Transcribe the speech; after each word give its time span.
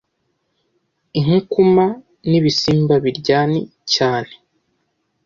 inkukuma 1.19 1.85
n'ibisimba 2.29 2.93
biryani 3.03 3.59
cyane 3.93 4.33